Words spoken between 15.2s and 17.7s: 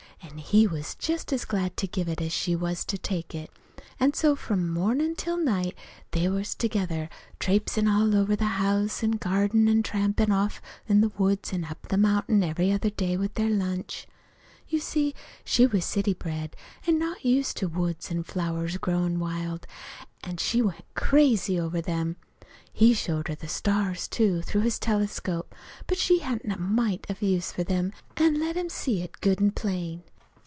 she was city bred, an' not used to